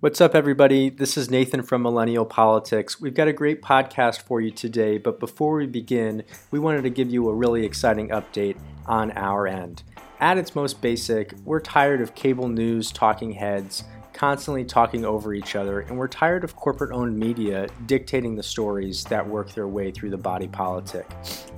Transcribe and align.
What's 0.00 0.22
up, 0.22 0.34
everybody? 0.34 0.88
This 0.88 1.18
is 1.18 1.28
Nathan 1.28 1.62
from 1.62 1.82
Millennial 1.82 2.24
Politics. 2.24 3.02
We've 3.02 3.12
got 3.12 3.28
a 3.28 3.34
great 3.34 3.60
podcast 3.60 4.22
for 4.22 4.40
you 4.40 4.50
today, 4.50 4.96
but 4.96 5.20
before 5.20 5.56
we 5.56 5.66
begin, 5.66 6.24
we 6.50 6.58
wanted 6.58 6.84
to 6.84 6.88
give 6.88 7.10
you 7.10 7.28
a 7.28 7.34
really 7.34 7.66
exciting 7.66 8.08
update 8.08 8.56
on 8.86 9.10
our 9.10 9.46
end. 9.46 9.82
At 10.18 10.38
its 10.38 10.54
most 10.54 10.80
basic, 10.80 11.34
we're 11.44 11.60
tired 11.60 12.00
of 12.00 12.14
cable 12.14 12.48
news 12.48 12.90
talking 12.90 13.32
heads 13.32 13.84
constantly 14.12 14.64
talking 14.64 15.04
over 15.04 15.32
each 15.32 15.56
other, 15.56 15.80
and 15.80 15.96
we're 15.96 16.08
tired 16.08 16.44
of 16.44 16.56
corporate 16.56 16.92
owned 16.92 17.18
media 17.18 17.66
dictating 17.86 18.36
the 18.36 18.42
stories 18.42 19.04
that 19.04 19.26
work 19.26 19.52
their 19.54 19.68
way 19.68 19.90
through 19.90 20.10
the 20.10 20.18
body 20.18 20.48
politic. 20.48 21.06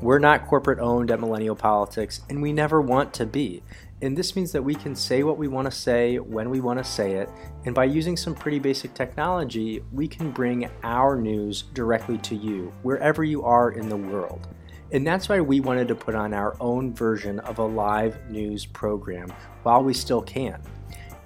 We're 0.01 0.21
not 0.21 0.47
corporate 0.47 0.79
owned 0.79 1.11
at 1.11 1.19
Millennial 1.19 1.57
Politics, 1.57 2.21
and 2.29 2.41
we 2.41 2.53
never 2.53 2.81
want 2.81 3.13
to 3.15 3.27
be. 3.27 3.63
And 4.03 4.19
this 4.19 4.35
means 4.35 4.51
that 4.51 4.63
we 4.63 4.75
can 4.75 4.97
say 4.97 5.23
what 5.23 5.39
we 5.39 5.47
want 5.47 5.67
to 5.67 5.71
say 5.71 6.19
when 6.19 6.51
we 6.51 6.61
want 6.61 6.79
to 6.81 6.85
say 6.85 7.13
it. 7.13 7.31
And 7.65 7.75
by 7.75 7.85
using 7.85 8.17
some 8.17 8.35
pretty 8.35 8.59
basic 8.59 8.95
technology, 8.95 9.85
we 9.93 10.09
can 10.09 10.33
bring 10.33 10.69
our 10.83 11.17
news 11.17 11.63
directly 11.73 12.19
to 12.19 12.35
you, 12.35 12.73
wherever 12.83 13.23
you 13.23 13.45
are 13.45 13.71
in 13.71 13.89
the 13.89 13.97
world. 13.97 14.49
And 14.91 15.07
that's 15.07 15.29
why 15.29 15.41
we 15.41 15.61
wanted 15.61 15.87
to 15.89 15.95
put 15.95 16.17
on 16.17 16.35
our 16.35 16.57
own 16.61 16.93
version 16.93 17.39
of 17.41 17.59
a 17.59 17.65
live 17.65 18.19
news 18.29 18.67
program 18.67 19.33
while 19.63 19.85
we 19.85 19.95
still 19.95 20.21
can. 20.21 20.61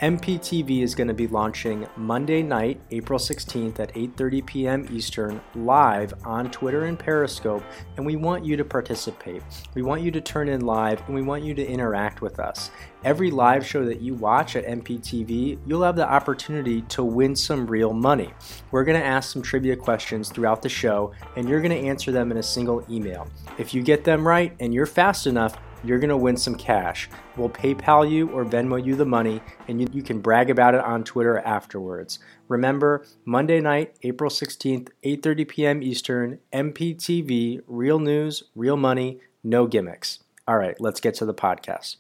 MPTV 0.02 0.82
is 0.82 0.95
going 0.95 1.09
to 1.09 1.14
be 1.14 1.27
launching 1.27 1.86
Monday 1.96 2.42
night, 2.42 2.78
April 2.91 3.18
16th 3.18 3.80
at 3.80 3.95
8:30 3.95 4.45
p.m. 4.45 4.87
Eastern 4.92 5.41
live 5.54 6.12
on 6.23 6.50
Twitter 6.50 6.84
and 6.84 6.98
Periscope, 6.98 7.62
and 7.96 8.04
we 8.04 8.14
want 8.14 8.45
you 8.45 8.59
to 8.59 8.64
participate. 8.64 9.42
We 9.73 9.80
want 9.80 10.02
you 10.02 10.10
to 10.10 10.20
turn 10.20 10.51
in 10.51 10.66
live 10.66 11.02
and 11.06 11.14
we 11.14 11.23
want 11.23 11.45
you 11.45 11.54
to 11.54 11.66
interact 11.66 12.20
with 12.20 12.38
us. 12.38 12.70
Every 13.04 13.30
live 13.30 13.64
show 13.64 13.87
that 13.87 14.02
you 14.02 14.12
watch 14.12 14.54
at 14.54 14.66
MPTV, 14.66 15.60
you'll 15.66 15.82
have 15.82 15.96
the 15.96 16.06
opportunity 16.06 16.82
to 16.82 17.02
win 17.02 17.34
some 17.34 17.66
real 17.66 17.95
money. 17.95 18.34
We're 18.73 18.84
going 18.84 19.01
to 19.01 19.06
ask 19.06 19.32
some 19.32 19.42
trivia 19.42 19.76
questions 19.76 20.29
throughout 20.29 20.60
the 20.60 20.68
show 20.68 21.13
and 21.37 21.48
you're 21.48 21.63
going 21.63 21.70
to 21.70 21.88
answer 21.88 22.13
them 22.13 22.30
in 22.32 22.37
a 22.37 22.42
single 22.42 22.85
email. 22.90 23.29
If 23.59 23.73
you 23.73 23.82
get 23.82 24.04
them 24.04 24.26
right 24.26 24.54
and 24.60 24.74
you're 24.74 24.87
fast 24.87 25.26
enough, 25.26 25.57
you're 25.88 25.98
going 25.98 26.10
to 26.10 26.16
win 26.16 26.37
some 26.37 26.54
cash. 26.54 27.09
We'll 27.37 27.51
PayPal 27.51 28.10
you 28.10 28.29
or 28.30 28.45
Venmo 28.45 28.84
you 28.84 28.96
the 28.96 29.04
money, 29.04 29.40
and 29.68 29.80
you, 29.80 29.88
you, 29.92 30.02
can 30.02 30.20
brag 30.20 30.51
about 30.51 30.74
it 30.74 30.80
on 30.80 31.04
Twitter 31.04 31.38
afterwards. 31.38 32.18
Remember, 32.48 33.04
Monday 33.24 33.60
night, 33.60 33.96
April 34.02 34.30
16th, 34.30 34.88
8.30 35.04 35.48
p.m. 35.48 35.82
Eastern, 35.82 36.38
MPTV, 36.52 37.62
real 37.66 37.98
news, 37.98 38.45
real 38.54 38.76
money, 38.76 39.20
no 39.42 39.66
gimmicks. 39.66 40.20
All 40.48 40.59
right, 40.59 40.80
let's 40.80 41.01
get 41.01 41.14
to 41.16 41.24
the 41.24 41.34
podcast. 41.34 41.96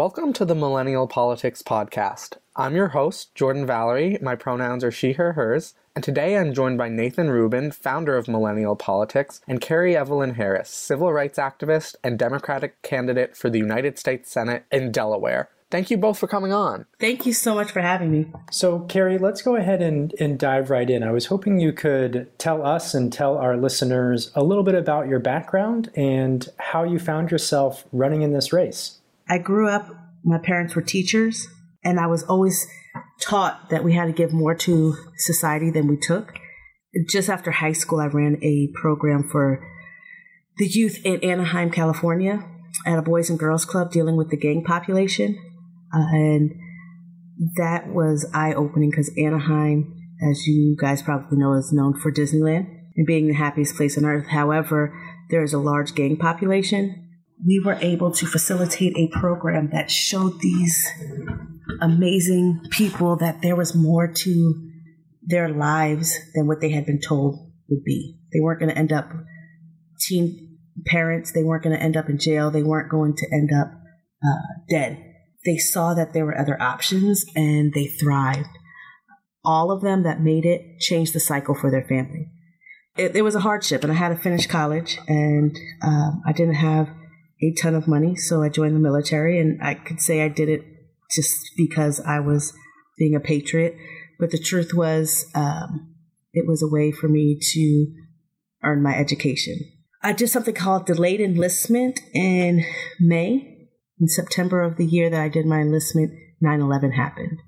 Welcome 0.00 0.32
to 0.32 0.46
the 0.46 0.54
Millennial 0.54 1.06
Politics 1.06 1.62
Podcast. 1.62 2.38
I'm 2.56 2.74
your 2.74 2.88
host, 2.88 3.34
Jordan 3.34 3.66
Valerie. 3.66 4.16
My 4.22 4.34
pronouns 4.34 4.82
are 4.82 4.90
she, 4.90 5.12
her, 5.12 5.34
hers. 5.34 5.74
And 5.94 6.02
today 6.02 6.38
I'm 6.38 6.54
joined 6.54 6.78
by 6.78 6.88
Nathan 6.88 7.28
Rubin, 7.28 7.70
founder 7.70 8.16
of 8.16 8.26
Millennial 8.26 8.76
Politics, 8.76 9.42
and 9.46 9.60
Kerri 9.60 9.94
Evelyn 9.94 10.36
Harris, 10.36 10.70
civil 10.70 11.12
rights 11.12 11.38
activist 11.38 11.96
and 12.02 12.18
Democratic 12.18 12.80
candidate 12.80 13.36
for 13.36 13.50
the 13.50 13.58
United 13.58 13.98
States 13.98 14.30
Senate 14.30 14.64
in 14.72 14.90
Delaware. 14.90 15.50
Thank 15.70 15.90
you 15.90 15.98
both 15.98 16.18
for 16.18 16.26
coming 16.26 16.54
on. 16.54 16.86
Thank 16.98 17.26
you 17.26 17.34
so 17.34 17.54
much 17.54 17.70
for 17.70 17.82
having 17.82 18.10
me. 18.10 18.32
So, 18.50 18.80
Kerri, 18.88 19.20
let's 19.20 19.42
go 19.42 19.54
ahead 19.56 19.82
and, 19.82 20.14
and 20.18 20.38
dive 20.38 20.70
right 20.70 20.88
in. 20.88 21.02
I 21.02 21.12
was 21.12 21.26
hoping 21.26 21.60
you 21.60 21.74
could 21.74 22.26
tell 22.38 22.66
us 22.66 22.94
and 22.94 23.12
tell 23.12 23.36
our 23.36 23.58
listeners 23.58 24.32
a 24.34 24.42
little 24.42 24.64
bit 24.64 24.74
about 24.74 25.08
your 25.08 25.20
background 25.20 25.90
and 25.94 26.48
how 26.56 26.84
you 26.84 26.98
found 26.98 27.30
yourself 27.30 27.84
running 27.92 28.22
in 28.22 28.32
this 28.32 28.50
race. 28.50 28.99
I 29.30 29.38
grew 29.38 29.68
up, 29.68 29.88
my 30.24 30.38
parents 30.38 30.74
were 30.74 30.82
teachers, 30.82 31.46
and 31.84 32.00
I 32.00 32.08
was 32.08 32.24
always 32.24 32.66
taught 33.20 33.70
that 33.70 33.84
we 33.84 33.92
had 33.92 34.06
to 34.06 34.12
give 34.12 34.32
more 34.32 34.56
to 34.56 34.96
society 35.18 35.70
than 35.70 35.86
we 35.86 35.96
took. 35.96 36.34
Just 37.08 37.30
after 37.30 37.52
high 37.52 37.72
school, 37.72 38.00
I 38.00 38.06
ran 38.06 38.42
a 38.42 38.68
program 38.74 39.28
for 39.30 39.64
the 40.56 40.66
youth 40.66 41.00
in 41.04 41.22
Anaheim, 41.22 41.70
California, 41.70 42.44
at 42.84 42.98
a 42.98 43.02
Boys 43.02 43.30
and 43.30 43.38
Girls 43.38 43.64
Club 43.64 43.92
dealing 43.92 44.16
with 44.16 44.30
the 44.30 44.36
gang 44.36 44.64
population. 44.64 45.38
Uh, 45.94 46.06
and 46.10 46.50
that 47.56 47.86
was 47.86 48.28
eye 48.34 48.52
opening 48.52 48.90
because 48.90 49.12
Anaheim, 49.16 49.96
as 50.28 50.48
you 50.48 50.76
guys 50.76 51.02
probably 51.02 51.38
know, 51.38 51.54
is 51.54 51.72
known 51.72 51.98
for 51.98 52.10
Disneyland 52.10 52.66
and 52.96 53.06
being 53.06 53.28
the 53.28 53.34
happiest 53.34 53.76
place 53.76 53.96
on 53.96 54.04
earth. 54.04 54.26
However, 54.26 54.92
there 55.30 55.44
is 55.44 55.54
a 55.54 55.58
large 55.58 55.94
gang 55.94 56.16
population 56.16 57.09
we 57.46 57.60
were 57.64 57.78
able 57.80 58.12
to 58.12 58.26
facilitate 58.26 58.96
a 58.96 59.08
program 59.18 59.70
that 59.72 59.90
showed 59.90 60.40
these 60.40 60.86
amazing 61.80 62.60
people 62.70 63.16
that 63.16 63.42
there 63.42 63.56
was 63.56 63.74
more 63.74 64.12
to 64.12 64.70
their 65.22 65.48
lives 65.48 66.18
than 66.34 66.46
what 66.46 66.60
they 66.60 66.70
had 66.70 66.86
been 66.86 67.00
told 67.00 67.52
would 67.68 67.84
be. 67.84 68.18
They 68.32 68.40
weren't 68.40 68.60
going 68.60 68.72
to 68.72 68.78
end 68.78 68.92
up 68.92 69.10
teen 70.00 70.58
parents, 70.86 71.32
they 71.32 71.42
weren't 71.42 71.62
going 71.62 71.76
to 71.76 71.82
end 71.82 71.96
up 71.96 72.08
in 72.08 72.18
jail, 72.18 72.50
they 72.50 72.62
weren't 72.62 72.90
going 72.90 73.14
to 73.16 73.26
end 73.32 73.50
up 73.52 73.68
uh, 74.24 74.60
dead. 74.68 75.04
They 75.44 75.56
saw 75.56 75.94
that 75.94 76.12
there 76.12 76.26
were 76.26 76.38
other 76.38 76.60
options 76.60 77.24
and 77.34 77.72
they 77.72 77.86
thrived. 77.86 78.48
All 79.44 79.70
of 79.70 79.80
them 79.80 80.02
that 80.02 80.20
made 80.20 80.44
it 80.44 80.80
changed 80.80 81.14
the 81.14 81.20
cycle 81.20 81.54
for 81.54 81.70
their 81.70 81.84
family. 81.84 82.28
It, 82.96 83.16
it 83.16 83.22
was 83.22 83.34
a 83.34 83.40
hardship, 83.40 83.82
and 83.82 83.92
I 83.92 83.96
had 83.96 84.10
to 84.10 84.16
finish 84.16 84.46
college, 84.46 84.98
and 85.08 85.56
um, 85.82 86.22
I 86.26 86.32
didn't 86.32 86.56
have 86.56 86.88
a 87.42 87.52
ton 87.52 87.74
of 87.74 87.88
money, 87.88 88.16
so 88.16 88.42
I 88.42 88.48
joined 88.48 88.76
the 88.76 88.80
military, 88.80 89.38
and 89.38 89.60
I 89.62 89.74
could 89.74 90.00
say 90.00 90.22
I 90.22 90.28
did 90.28 90.48
it 90.48 90.62
just 91.10 91.34
because 91.56 92.00
I 92.00 92.20
was 92.20 92.52
being 92.98 93.14
a 93.14 93.20
patriot. 93.20 93.76
But 94.18 94.30
the 94.30 94.38
truth 94.38 94.72
was, 94.74 95.26
um, 95.34 95.94
it 96.32 96.46
was 96.46 96.62
a 96.62 96.68
way 96.68 96.92
for 96.92 97.08
me 97.08 97.38
to 97.52 97.86
earn 98.62 98.82
my 98.82 98.94
education. 98.94 99.58
I 100.02 100.12
did 100.12 100.28
something 100.28 100.54
called 100.54 100.86
delayed 100.86 101.20
enlistment 101.20 102.00
in 102.14 102.64
May. 102.98 103.56
In 103.98 104.08
September 104.08 104.62
of 104.62 104.76
the 104.76 104.86
year 104.86 105.10
that 105.10 105.20
I 105.20 105.28
did 105.28 105.44
my 105.44 105.60
enlistment, 105.60 106.12
9 106.40 106.60
11 106.60 106.92
happened. 106.92 107.38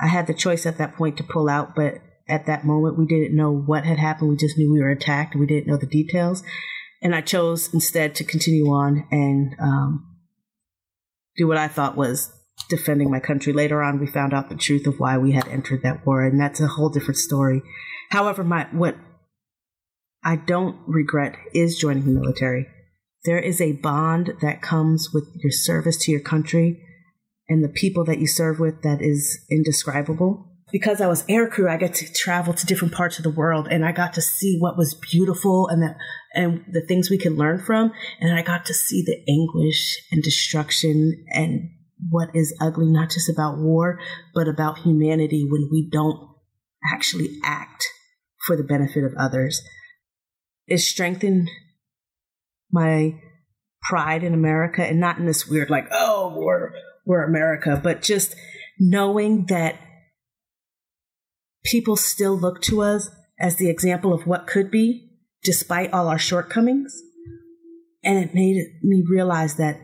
I 0.00 0.08
had 0.08 0.26
the 0.26 0.34
choice 0.34 0.66
at 0.66 0.78
that 0.78 0.96
point 0.96 1.16
to 1.18 1.24
pull 1.24 1.48
out, 1.48 1.74
but 1.76 1.94
at 2.28 2.46
that 2.46 2.64
moment, 2.64 2.98
we 2.98 3.06
didn't 3.06 3.36
know 3.36 3.52
what 3.52 3.84
had 3.84 3.98
happened. 3.98 4.30
We 4.30 4.36
just 4.36 4.58
knew 4.58 4.72
we 4.72 4.80
were 4.80 4.90
attacked. 4.90 5.36
We 5.36 5.46
didn't 5.46 5.68
know 5.68 5.76
the 5.76 5.86
details. 5.86 6.42
And 7.02 7.14
I 7.14 7.20
chose 7.20 7.72
instead 7.72 8.14
to 8.16 8.24
continue 8.24 8.66
on 8.66 9.06
and 9.10 9.54
um, 9.60 10.16
do 11.36 11.46
what 11.46 11.58
I 11.58 11.68
thought 11.68 11.96
was 11.96 12.32
defending 12.68 13.10
my 13.10 13.20
country. 13.20 13.52
Later 13.52 13.82
on, 13.82 14.00
we 14.00 14.06
found 14.06 14.32
out 14.32 14.48
the 14.48 14.56
truth 14.56 14.86
of 14.86 14.98
why 14.98 15.18
we 15.18 15.32
had 15.32 15.46
entered 15.48 15.82
that 15.82 16.06
war, 16.06 16.24
and 16.24 16.40
that's 16.40 16.60
a 16.60 16.66
whole 16.66 16.88
different 16.88 17.18
story. 17.18 17.62
However, 18.10 18.42
my 18.42 18.66
what 18.72 18.96
I 20.24 20.36
don't 20.36 20.78
regret 20.86 21.36
is 21.54 21.78
joining 21.78 22.04
the 22.04 22.20
military. 22.20 22.66
There 23.24 23.38
is 23.38 23.60
a 23.60 23.72
bond 23.72 24.34
that 24.40 24.62
comes 24.62 25.10
with 25.12 25.28
your 25.34 25.52
service 25.52 25.96
to 25.98 26.12
your 26.12 26.20
country 26.20 26.82
and 27.48 27.62
the 27.62 27.68
people 27.68 28.04
that 28.04 28.18
you 28.18 28.26
serve 28.26 28.58
with 28.58 28.82
that 28.82 29.00
is 29.00 29.44
indescribable 29.50 30.55
because 30.76 31.00
I 31.00 31.06
was 31.06 31.24
air 31.26 31.48
crew, 31.48 31.70
I 31.70 31.78
got 31.78 31.94
to 31.94 32.12
travel 32.12 32.52
to 32.52 32.66
different 32.66 32.92
parts 32.92 33.16
of 33.16 33.22
the 33.22 33.30
world 33.30 33.66
and 33.66 33.82
I 33.82 33.92
got 33.92 34.12
to 34.12 34.20
see 34.20 34.58
what 34.58 34.76
was 34.76 34.92
beautiful 35.10 35.68
and 35.68 35.80
the, 35.80 35.94
and 36.34 36.66
the 36.70 36.82
things 36.82 37.08
we 37.08 37.16
could 37.16 37.32
learn 37.32 37.64
from. 37.64 37.92
And 38.20 38.38
I 38.38 38.42
got 38.42 38.66
to 38.66 38.74
see 38.74 39.02
the 39.02 39.16
anguish 39.26 39.98
and 40.12 40.22
destruction 40.22 41.24
and 41.30 41.70
what 42.10 42.28
is 42.34 42.54
ugly, 42.60 42.92
not 42.92 43.08
just 43.08 43.30
about 43.30 43.56
war, 43.56 43.98
but 44.34 44.48
about 44.48 44.80
humanity 44.80 45.48
when 45.50 45.66
we 45.72 45.88
don't 45.90 46.28
actually 46.92 47.38
act 47.42 47.88
for 48.46 48.54
the 48.54 48.62
benefit 48.62 49.02
of 49.02 49.14
others. 49.18 49.62
It 50.66 50.80
strengthened 50.80 51.48
my 52.70 53.18
pride 53.80 54.22
in 54.22 54.34
America 54.34 54.84
and 54.84 55.00
not 55.00 55.16
in 55.16 55.24
this 55.24 55.48
weird, 55.48 55.70
like, 55.70 55.86
oh, 55.90 56.34
we're, 56.36 56.72
we're 57.06 57.24
America, 57.24 57.80
but 57.82 58.02
just 58.02 58.34
knowing 58.78 59.46
that 59.46 59.80
people 61.66 61.96
still 61.96 62.38
look 62.38 62.62
to 62.62 62.82
us 62.82 63.10
as 63.38 63.56
the 63.56 63.68
example 63.68 64.12
of 64.12 64.26
what 64.26 64.46
could 64.46 64.70
be, 64.70 65.10
despite 65.42 65.92
all 65.92 66.08
our 66.08 66.18
shortcomings. 66.18 67.02
And 68.02 68.18
it 68.18 68.34
made 68.34 68.64
me 68.82 69.04
realize 69.08 69.56
that 69.56 69.80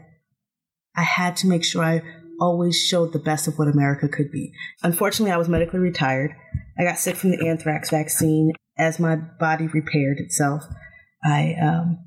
I 0.97 1.03
had 1.03 1.37
to 1.39 1.47
make 1.47 1.65
sure 1.65 1.83
I 1.83 2.03
always 2.41 2.81
showed 2.81 3.13
the 3.13 3.19
best 3.19 3.47
of 3.47 3.59
what 3.59 3.69
America 3.69 4.09
could 4.09 4.31
be. 4.31 4.53
Unfortunately, 4.83 5.33
I 5.33 5.37
was 5.37 5.49
medically 5.49 5.81
retired. 5.81 6.35
I 6.79 6.85
got 6.85 6.99
sick 6.99 7.17
from 7.17 7.31
the 7.31 7.49
anthrax 7.49 7.91
vaccine. 7.91 8.53
As 8.79 8.99
my 8.99 9.17
body 9.17 9.67
repaired 9.67 10.19
itself, 10.19 10.65
I 11.23 11.55
um, 11.63 11.99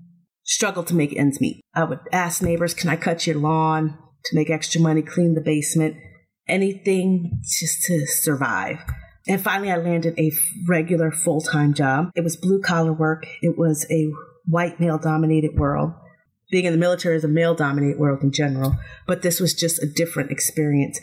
struggled 0.43 0.87
to 0.87 0.95
make 0.95 1.15
ends 1.15 1.39
meet. 1.39 1.61
I 1.75 1.83
would 1.83 1.99
ask 2.11 2.41
neighbors, 2.41 2.73
Can 2.73 2.89
I 2.89 2.95
cut 2.95 3.27
your 3.27 3.37
lawn 3.37 3.97
to 4.25 4.35
make 4.35 4.49
extra 4.49 4.81
money, 4.81 5.03
clean 5.03 5.35
the 5.35 5.41
basement, 5.41 5.95
anything 6.47 7.41
just 7.43 7.83
to 7.83 8.05
survive. 8.07 8.79
And 9.27 9.41
finally, 9.41 9.71
I 9.71 9.77
landed 9.77 10.17
a 10.19 10.31
regular 10.67 11.11
full 11.11 11.41
time 11.41 11.73
job. 11.73 12.11
It 12.15 12.23
was 12.23 12.35
blue 12.35 12.61
collar 12.61 12.93
work. 12.93 13.25
It 13.41 13.57
was 13.57 13.85
a 13.89 14.11
white 14.45 14.79
male 14.79 14.99
dominated 14.99 15.57
world. 15.57 15.93
Being 16.51 16.65
in 16.65 16.73
the 16.73 16.79
military 16.79 17.15
is 17.15 17.23
a 17.23 17.27
male 17.27 17.55
dominated 17.55 17.97
world 17.97 18.21
in 18.21 18.31
general, 18.31 18.75
but 19.07 19.23
this 19.23 19.39
was 19.39 19.55
just 19.55 19.81
a 19.81 19.87
different 19.87 20.29
experience. 20.29 20.99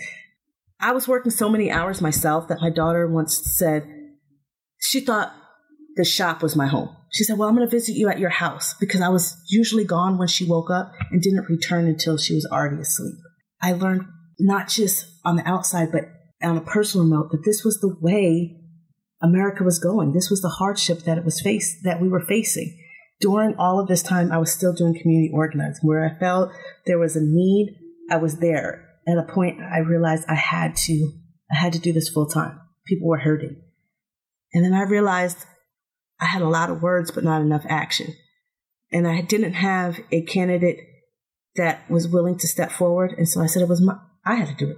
I 0.78 0.92
was 0.92 1.08
working 1.08 1.32
so 1.32 1.48
many 1.48 1.70
hours 1.70 2.00
myself 2.00 2.48
that 2.48 2.60
my 2.60 2.70
daughter 2.70 3.08
once 3.08 3.40
said 3.56 3.84
she 4.80 5.00
thought 5.00 5.32
the 5.96 6.04
shop 6.04 6.42
was 6.42 6.56
my 6.56 6.66
home. 6.66 6.96
She 7.12 7.24
said, 7.24 7.38
Well, 7.38 7.48
I'm 7.48 7.56
going 7.56 7.68
to 7.68 7.70
visit 7.70 7.94
you 7.94 8.08
at 8.08 8.18
your 8.18 8.30
house 8.30 8.74
because 8.80 9.00
I 9.00 9.08
was 9.08 9.36
usually 9.48 9.84
gone 9.84 10.16
when 10.16 10.28
she 10.28 10.44
woke 10.44 10.70
up 10.70 10.92
and 11.10 11.20
didn't 11.20 11.48
return 11.48 11.86
until 11.86 12.16
she 12.16 12.34
was 12.34 12.48
already 12.50 12.80
asleep. 12.80 13.16
I 13.60 13.72
learned 13.72 14.02
not 14.38 14.68
just 14.68 15.06
on 15.24 15.36
the 15.36 15.46
outside, 15.46 15.92
but 15.92 16.04
on 16.42 16.56
a 16.56 16.62
personal 16.62 17.06
note, 17.06 17.30
that 17.30 17.44
this 17.44 17.64
was 17.64 17.80
the 17.80 17.96
way 18.00 18.58
America 19.22 19.62
was 19.64 19.78
going. 19.78 20.12
This 20.12 20.30
was 20.30 20.42
the 20.42 20.48
hardship 20.48 21.00
that 21.00 21.18
it 21.18 21.24
was 21.24 21.40
faced, 21.40 21.84
that 21.84 22.00
we 22.00 22.08
were 22.08 22.24
facing. 22.24 22.78
During 23.20 23.54
all 23.56 23.78
of 23.78 23.86
this 23.86 24.02
time, 24.02 24.32
I 24.32 24.38
was 24.38 24.52
still 24.52 24.72
doing 24.72 24.98
community 25.00 25.30
organizing 25.32 25.88
where 25.88 26.04
I 26.04 26.18
felt 26.18 26.50
there 26.86 26.98
was 26.98 27.14
a 27.14 27.20
need. 27.22 27.78
I 28.10 28.16
was 28.16 28.38
there. 28.38 28.88
At 29.06 29.18
a 29.18 29.32
point, 29.32 29.60
I 29.60 29.78
realized 29.78 30.24
I 30.28 30.34
had 30.34 30.76
to, 30.76 31.12
I 31.50 31.56
had 31.56 31.72
to 31.74 31.78
do 31.78 31.92
this 31.92 32.08
full 32.08 32.26
time. 32.26 32.60
People 32.86 33.08
were 33.08 33.18
hurting. 33.18 33.62
And 34.52 34.64
then 34.64 34.74
I 34.74 34.82
realized 34.82 35.38
I 36.20 36.26
had 36.26 36.42
a 36.42 36.48
lot 36.48 36.70
of 36.70 36.82
words, 36.82 37.10
but 37.10 37.24
not 37.24 37.40
enough 37.40 37.64
action. 37.68 38.14
And 38.92 39.06
I 39.08 39.22
didn't 39.22 39.54
have 39.54 40.00
a 40.10 40.22
candidate 40.22 40.78
that 41.56 41.88
was 41.90 42.08
willing 42.08 42.38
to 42.38 42.48
step 42.48 42.70
forward. 42.70 43.14
And 43.16 43.28
so 43.28 43.40
I 43.40 43.46
said 43.46 43.62
it 43.62 43.68
was 43.68 43.80
my, 43.80 43.96
I 44.24 44.34
had 44.34 44.48
to 44.48 44.54
do 44.54 44.70
it. 44.70 44.76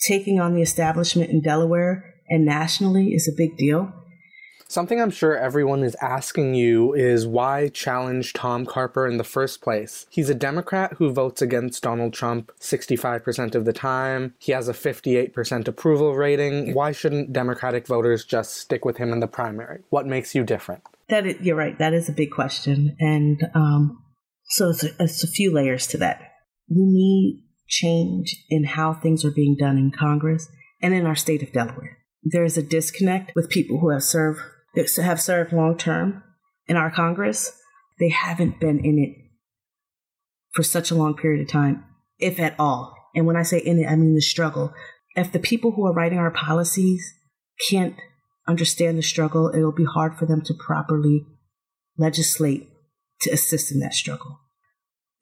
Taking 0.00 0.40
on 0.40 0.54
the 0.54 0.62
establishment 0.62 1.30
in 1.30 1.40
Delaware 1.40 2.14
and 2.28 2.44
nationally 2.44 3.14
is 3.14 3.28
a 3.28 3.36
big 3.36 3.56
deal. 3.56 3.92
Something 4.68 5.00
I'm 5.00 5.10
sure 5.10 5.36
everyone 5.36 5.84
is 5.84 5.96
asking 6.02 6.54
you 6.54 6.92
is 6.92 7.24
why 7.24 7.68
challenge 7.68 8.32
Tom 8.32 8.66
Carper 8.66 9.06
in 9.06 9.16
the 9.16 9.24
first 9.24 9.62
place? 9.62 10.06
He's 10.10 10.28
a 10.28 10.34
Democrat 10.34 10.94
who 10.94 11.12
votes 11.12 11.40
against 11.40 11.84
Donald 11.84 12.12
Trump 12.12 12.50
65% 12.60 13.54
of 13.54 13.64
the 13.64 13.72
time. 13.72 14.34
He 14.38 14.50
has 14.52 14.68
a 14.68 14.72
58% 14.72 15.68
approval 15.68 16.16
rating. 16.16 16.74
Why 16.74 16.90
shouldn't 16.90 17.32
Democratic 17.32 17.86
voters 17.86 18.24
just 18.24 18.56
stick 18.56 18.84
with 18.84 18.96
him 18.96 19.12
in 19.12 19.20
the 19.20 19.28
primary? 19.28 19.82
What 19.90 20.06
makes 20.06 20.34
you 20.34 20.42
different? 20.42 20.82
That 21.08 21.26
is, 21.26 21.40
you're 21.40 21.56
right. 21.56 21.78
That 21.78 21.94
is 21.94 22.08
a 22.08 22.12
big 22.12 22.32
question. 22.32 22.96
And 22.98 23.48
um, 23.54 24.02
so 24.48 24.70
it's 24.70 24.82
a, 24.82 24.88
it's 24.98 25.22
a 25.22 25.28
few 25.28 25.54
layers 25.54 25.86
to 25.88 25.98
that. 25.98 26.32
We 26.68 26.82
need 26.82 27.45
change 27.68 28.44
in 28.48 28.64
how 28.64 28.94
things 28.94 29.24
are 29.24 29.30
being 29.30 29.56
done 29.58 29.76
in 29.76 29.90
Congress 29.90 30.48
and 30.80 30.94
in 30.94 31.06
our 31.06 31.14
state 31.14 31.42
of 31.42 31.52
Delaware. 31.52 31.98
There 32.22 32.44
is 32.44 32.56
a 32.56 32.62
disconnect 32.62 33.32
with 33.34 33.50
people 33.50 33.78
who 33.78 33.90
have 33.90 34.02
served 34.02 34.40
that 34.74 34.90
have 35.02 35.20
served 35.20 35.52
long 35.52 35.76
term 35.76 36.22
in 36.66 36.76
our 36.76 36.90
Congress. 36.90 37.58
They 37.98 38.10
haven't 38.10 38.60
been 38.60 38.78
in 38.78 38.98
it 38.98 39.16
for 40.52 40.62
such 40.62 40.90
a 40.90 40.94
long 40.94 41.14
period 41.14 41.42
of 41.42 41.48
time, 41.48 41.84
if 42.18 42.38
at 42.38 42.54
all. 42.58 42.94
And 43.14 43.26
when 43.26 43.36
I 43.36 43.42
say 43.42 43.58
in 43.58 43.78
it, 43.78 43.86
I 43.86 43.96
mean 43.96 44.14
the 44.14 44.20
struggle. 44.20 44.72
If 45.14 45.32
the 45.32 45.38
people 45.38 45.72
who 45.72 45.86
are 45.86 45.94
writing 45.94 46.18
our 46.18 46.30
policies 46.30 47.14
can't 47.70 47.96
understand 48.46 48.98
the 48.98 49.02
struggle, 49.02 49.50
it'll 49.54 49.72
be 49.72 49.86
hard 49.86 50.18
for 50.18 50.26
them 50.26 50.42
to 50.42 50.54
properly 50.54 51.24
legislate 51.96 52.68
to 53.22 53.30
assist 53.30 53.72
in 53.72 53.80
that 53.80 53.94
struggle. 53.94 54.40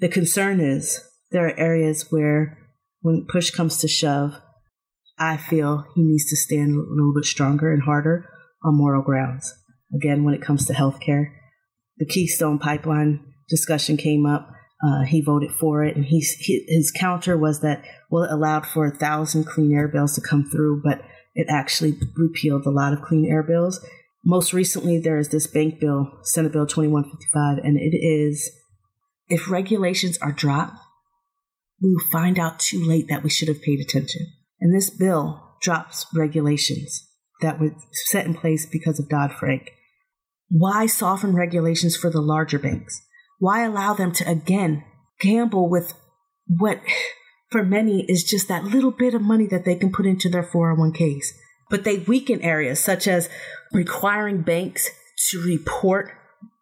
The 0.00 0.08
concern 0.08 0.61
is 0.61 1.00
there 1.34 1.48
are 1.48 1.58
areas 1.58 2.06
where, 2.10 2.56
when 3.02 3.26
push 3.28 3.50
comes 3.50 3.78
to 3.78 3.88
shove, 3.88 4.40
I 5.19 5.36
feel 5.36 5.84
he 5.96 6.02
needs 6.02 6.26
to 6.31 6.36
stand 6.36 6.76
a 6.76 6.94
little 6.94 7.12
bit 7.12 7.25
stronger 7.25 7.72
and 7.72 7.82
harder 7.82 8.31
on 8.62 8.76
moral 8.76 9.02
grounds. 9.02 9.52
Again, 9.92 10.22
when 10.22 10.34
it 10.34 10.42
comes 10.42 10.64
to 10.66 10.72
healthcare, 10.72 11.26
the 11.98 12.06
Keystone 12.06 12.60
Pipeline 12.60 13.34
discussion 13.48 13.96
came 13.96 14.25
up. 14.25 14.48
Uh, 14.82 15.02
he 15.02 15.20
voted 15.20 15.50
for 15.50 15.82
it, 15.82 15.96
and 15.96 16.04
he, 16.04 16.20
his 16.69 16.92
counter 16.96 17.36
was 17.36 17.60
that 17.60 17.84
well, 18.10 18.25
it 18.25 18.31
allowed 18.31 18.64
for 18.64 18.86
a 18.86 18.96
thousand 18.96 19.44
clean 19.44 19.75
air 19.75 19.88
bills 19.88 20.14
to 20.14 20.20
come 20.20 20.44
through, 20.44 20.82
but 20.84 21.02
it 21.34 21.48
actually 21.50 21.98
repealed 22.16 22.64
a 22.64 22.70
lot 22.70 22.92
of 22.92 23.02
clean 23.02 23.26
air 23.28 23.42
bills. 23.42 23.84
Most 24.25 24.52
recently, 24.52 25.00
there 25.00 25.19
is 25.19 25.31
this 25.31 25.48
bank 25.48 25.81
bill, 25.81 26.12
Senate 26.22 26.52
Bill 26.52 26.66
2155, 26.66 27.58
and 27.58 27.76
it 27.76 27.96
is 27.96 28.52
if 29.28 29.50
regulations 29.50 30.16
are 30.19 30.32
dropped, 30.32 30.78
we 31.81 31.97
find 32.11 32.38
out 32.38 32.59
too 32.59 32.82
late 32.82 33.09
that 33.09 33.23
we 33.23 33.31
should 33.31 33.49
have 33.49 33.62
paid 33.62 33.81
attention. 33.81 34.26
And 34.61 34.75
this 34.75 34.91
bill 34.91 35.56
drops 35.61 36.06
regulations 36.15 37.09
that 37.41 37.61
were 37.61 37.75
set 38.06 38.26
in 38.26 38.35
place 38.35 38.67
because 38.67 38.99
of 38.99 39.09
Dodd 39.09 39.32
Frank. 39.32 39.71
Why 40.49 40.87
soften 40.87 41.35
regulations 41.35 41.97
for 41.97 42.11
the 42.11 42.21
larger 42.21 42.59
banks? 42.59 43.03
Why 43.38 43.65
allow 43.65 43.94
them 43.94 44.12
to 44.12 44.31
again 44.31 44.85
gamble 45.21 45.69
with 45.69 45.94
what 46.47 46.81
for 47.50 47.65
many 47.65 48.05
is 48.09 48.25
just 48.25 48.49
that 48.49 48.65
little 48.65 48.91
bit 48.91 49.15
of 49.15 49.23
money 49.23 49.47
that 49.47 49.65
they 49.65 49.75
can 49.75 49.93
put 49.93 50.06
into 50.06 50.29
their 50.29 50.44
401ks? 50.44 51.27
But 51.70 51.85
they 51.85 51.99
weaken 51.99 52.41
areas 52.43 52.82
such 52.82 53.09
as 53.09 53.29
requiring 53.73 54.43
banks 54.43 54.91
to 55.31 55.41
report 55.43 56.12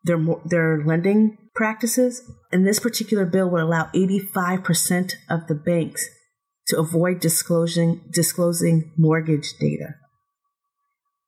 their 0.05 0.19
their 0.45 0.85
lending 0.85 1.39
practices. 1.55 2.23
And 2.51 2.67
this 2.67 2.81
particular 2.81 3.25
bill 3.27 3.49
would 3.51 3.63
allow 3.63 3.91
85% 3.95 5.13
of 5.29 5.47
the 5.47 5.55
banks 5.55 6.07
to 6.69 6.79
avoid 6.79 7.21
disclosing 7.21 8.03
disclosing 8.11 8.93
mortgage 8.97 9.55
data. 9.59 9.95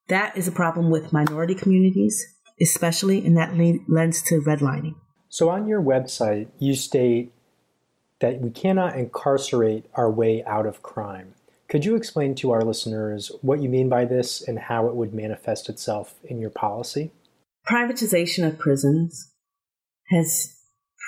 That 0.08 0.36
is 0.36 0.46
a 0.46 0.52
problem 0.52 0.90
with 0.90 1.12
minority 1.12 1.54
communities, 1.54 2.24
especially, 2.60 3.24
and 3.24 3.36
that 3.36 3.56
lends 3.88 4.22
to 4.22 4.40
redlining. 4.40 4.96
So, 5.30 5.48
on 5.48 5.66
your 5.66 5.82
website, 5.82 6.48
you 6.58 6.74
state 6.74 7.32
that 8.20 8.40
we 8.40 8.50
cannot 8.50 8.96
incarcerate 8.96 9.86
our 9.94 10.10
way 10.10 10.44
out 10.44 10.66
of 10.66 10.82
crime. 10.82 11.34
Could 11.68 11.84
you 11.84 11.96
explain 11.96 12.34
to 12.36 12.52
our 12.52 12.62
listeners 12.62 13.32
what 13.40 13.60
you 13.60 13.68
mean 13.68 13.88
by 13.88 14.04
this 14.04 14.46
and 14.46 14.58
how 14.58 14.86
it 14.86 14.94
would 14.94 15.14
manifest 15.14 15.68
itself 15.68 16.14
in 16.24 16.38
your 16.38 16.50
policy? 16.50 17.10
Privatization 17.70 18.46
of 18.46 18.58
prisons 18.58 19.32
has 20.10 20.54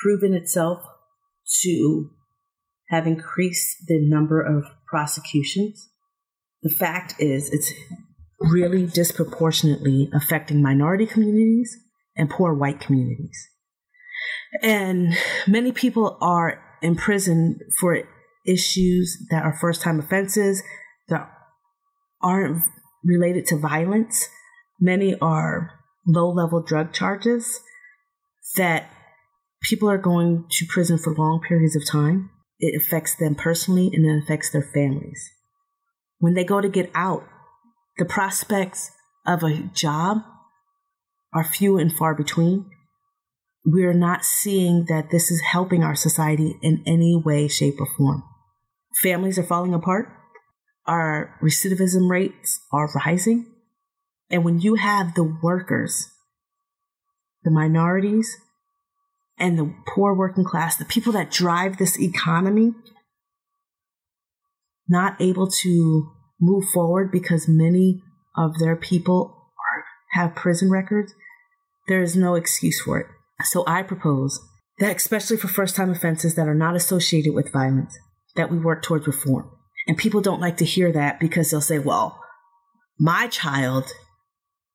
proven 0.02 0.34
itself 0.34 0.82
to 1.62 2.10
have 2.88 3.06
increased 3.06 3.76
the 3.88 3.98
number 4.00 4.40
of 4.40 4.64
prosecutions. 4.88 5.88
The 6.62 6.70
fact 6.70 7.14
is, 7.18 7.50
it's 7.50 7.72
really 8.40 8.86
disproportionately 8.86 10.08
affecting 10.14 10.62
minority 10.62 11.06
communities 11.06 11.76
and 12.16 12.30
poor 12.30 12.54
white 12.54 12.80
communities. 12.80 13.48
And 14.62 15.14
many 15.46 15.72
people 15.72 16.16
are 16.20 16.62
in 16.82 16.96
prison 16.96 17.58
for 17.78 18.02
issues 18.46 19.26
that 19.30 19.44
are 19.44 19.56
first 19.58 19.82
time 19.82 19.98
offenses 19.98 20.62
that 21.08 21.30
aren't 22.22 22.62
related 23.04 23.46
to 23.46 23.58
violence. 23.58 24.28
Many 24.80 25.18
are 25.20 25.75
low 26.06 26.30
level 26.30 26.62
drug 26.62 26.92
charges 26.92 27.60
that 28.56 28.90
people 29.62 29.90
are 29.90 29.98
going 29.98 30.44
to 30.50 30.66
prison 30.66 30.98
for 30.98 31.14
long 31.14 31.40
periods 31.46 31.76
of 31.76 31.88
time. 31.88 32.30
It 32.58 32.80
affects 32.80 33.14
them 33.16 33.34
personally 33.34 33.90
and 33.92 34.06
it 34.06 34.22
affects 34.24 34.50
their 34.50 34.62
families. 34.62 35.30
When 36.18 36.34
they 36.34 36.44
go 36.44 36.60
to 36.60 36.68
get 36.68 36.90
out, 36.94 37.24
the 37.98 38.04
prospects 38.04 38.90
of 39.26 39.42
a 39.42 39.70
job 39.74 40.18
are 41.34 41.44
few 41.44 41.78
and 41.78 41.92
far 41.92 42.14
between. 42.14 42.70
We're 43.64 43.92
not 43.92 44.24
seeing 44.24 44.86
that 44.88 45.10
this 45.10 45.30
is 45.30 45.40
helping 45.40 45.82
our 45.82 45.96
society 45.96 46.56
in 46.62 46.82
any 46.86 47.20
way, 47.22 47.48
shape, 47.48 47.80
or 47.80 47.88
form. 47.96 48.22
Families 49.02 49.38
are 49.38 49.42
falling 49.42 49.74
apart. 49.74 50.08
Our 50.86 51.36
recidivism 51.42 52.08
rates 52.08 52.60
are 52.72 52.88
rising. 53.04 53.46
And 54.30 54.44
when 54.44 54.60
you 54.60 54.74
have 54.74 55.14
the 55.14 55.38
workers, 55.42 56.08
the 57.44 57.50
minorities, 57.50 58.28
and 59.38 59.58
the 59.58 59.72
poor 59.94 60.14
working 60.14 60.44
class, 60.44 60.76
the 60.76 60.84
people 60.84 61.12
that 61.12 61.30
drive 61.30 61.76
this 61.76 62.00
economy, 62.00 62.72
not 64.88 65.20
able 65.20 65.48
to 65.48 66.10
move 66.40 66.64
forward 66.72 67.10
because 67.12 67.46
many 67.48 68.02
of 68.36 68.58
their 68.58 68.76
people 68.76 69.50
are, 69.58 69.84
have 70.20 70.34
prison 70.34 70.70
records, 70.70 71.12
there 71.88 72.02
is 72.02 72.16
no 72.16 72.34
excuse 72.34 72.80
for 72.80 72.98
it. 72.98 73.06
So 73.44 73.64
I 73.66 73.82
propose 73.82 74.40
that, 74.78 74.96
especially 74.96 75.36
for 75.36 75.48
first 75.48 75.76
time 75.76 75.90
offenses 75.90 76.34
that 76.34 76.48
are 76.48 76.54
not 76.54 76.76
associated 76.76 77.34
with 77.34 77.52
violence, 77.52 77.96
that 78.34 78.50
we 78.50 78.58
work 78.58 78.82
towards 78.82 79.06
reform. 79.06 79.50
And 79.86 79.96
people 79.96 80.20
don't 80.20 80.40
like 80.40 80.56
to 80.58 80.64
hear 80.64 80.90
that 80.92 81.20
because 81.20 81.50
they'll 81.50 81.60
say, 81.60 81.78
well, 81.78 82.20
my 82.98 83.28
child 83.28 83.84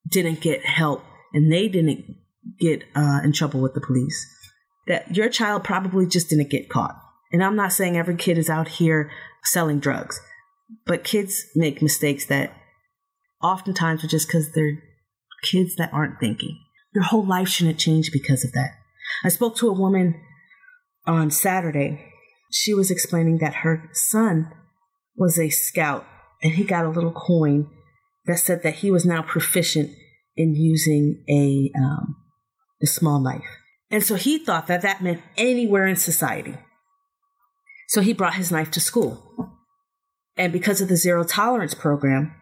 didn't 0.08 0.42
get 0.42 0.66
help 0.66 1.04
and 1.34 1.52
they 1.52 1.68
didn't 1.68 2.16
get 2.60 2.84
uh, 2.96 3.22
in 3.24 3.32
trouble 3.34 3.62
with 3.62 3.74
the 3.74 3.82
police. 3.82 4.28
That 4.88 5.16
your 5.16 5.30
child 5.30 5.64
probably 5.64 6.08
just 6.08 6.30
didn't 6.30 6.50
get 6.50 6.70
caught. 6.70 6.96
And 7.32 7.44
I'm 7.44 7.56
not 7.56 7.72
saying 7.72 7.98
every 7.98 8.16
kid 8.16 8.38
is 8.38 8.50
out 8.50 8.68
here 8.68 9.12
selling 9.44 9.80
drugs. 9.80 10.20
But 10.86 11.04
kids 11.04 11.46
make 11.56 11.82
mistakes 11.82 12.26
that 12.26 12.54
oftentimes 13.42 14.04
are 14.04 14.08
just 14.08 14.28
because 14.28 14.52
they're 14.54 14.82
kids 15.44 15.76
that 15.76 15.94
aren't 15.94 16.20
thinking. 16.20 16.60
Your 16.94 17.04
whole 17.04 17.26
life 17.26 17.48
shouldn't 17.48 17.80
change 17.80 18.12
because 18.12 18.44
of 18.44 18.52
that. 18.54 18.72
I 19.24 19.30
spoke 19.30 19.56
to 19.58 19.70
a 19.70 19.74
woman 19.74 20.22
on 21.06 21.32
Saturday. 21.32 22.06
She 22.52 22.74
was 22.74 22.92
explaining 22.92 23.40
that 23.40 23.56
her 23.56 23.90
son 23.94 24.52
was 25.16 25.40
a 25.40 25.50
scout 25.50 26.06
and 26.42 26.54
he 26.54 26.64
got 26.64 26.86
a 26.86 26.90
little 26.90 27.12
coin 27.12 27.70
that 28.26 28.38
said 28.38 28.64
that 28.64 28.76
he 28.76 28.92
was 28.92 29.06
now 29.06 29.22
proficient 29.22 29.92
in 30.36 30.56
using 30.56 31.24
a, 31.30 31.72
um, 31.78 32.16
a 32.82 32.88
small 32.88 33.20
knife. 33.20 33.58
And 33.90 34.04
so 34.04 34.16
he 34.16 34.38
thought 34.38 34.68
that 34.68 34.82
that 34.84 35.02
meant 35.02 35.22
anywhere 35.38 35.86
in 35.86 35.96
society. 35.96 36.58
So 37.90 38.02
he 38.02 38.14
brought 38.14 38.36
his 38.36 38.52
knife 38.52 38.72
to 38.72 38.80
school. 38.80 39.58
And 40.38 40.54
because 40.54 40.80
of 40.80 40.88
the 40.88 40.96
zero 40.96 41.24
tolerance 41.24 41.74
program, 41.74 42.34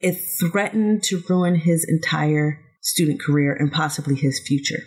it 0.00 0.14
threatened 0.38 1.02
to 1.04 1.22
ruin 1.28 1.56
his 1.56 1.84
entire 1.88 2.60
student 2.82 3.20
career 3.20 3.52
and 3.52 3.72
possibly 3.72 4.14
his 4.14 4.40
future 4.46 4.82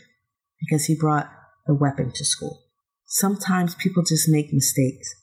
because 0.59 0.86
he 0.86 0.95
brought 0.95 1.29
a 1.67 1.74
weapon 1.74 2.12
to 2.13 2.24
school. 2.24 2.63
Sometimes 3.07 3.75
people 3.75 4.03
just 4.03 4.29
make 4.29 4.53
mistakes. 4.53 5.13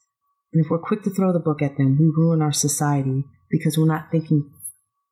And 0.52 0.64
if 0.64 0.70
we're 0.70 0.78
quick 0.78 1.02
to 1.04 1.10
throw 1.10 1.32
the 1.32 1.40
book 1.40 1.62
at 1.62 1.76
them, 1.76 1.96
we 1.98 2.06
ruin 2.06 2.42
our 2.42 2.52
society 2.52 3.24
because 3.50 3.78
we're 3.78 3.86
not 3.86 4.10
thinking 4.10 4.50